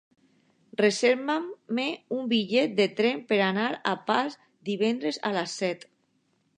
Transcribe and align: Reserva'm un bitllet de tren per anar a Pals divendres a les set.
Reserva'm 0.79 1.45
un 2.17 2.25
bitllet 2.33 2.75
de 2.81 2.89
tren 3.01 3.23
per 3.35 3.41
anar 3.51 3.69
a 3.93 3.97
Pals 4.11 4.43
divendres 4.73 5.25
a 5.33 5.37
les 5.41 5.59
set. 5.63 5.91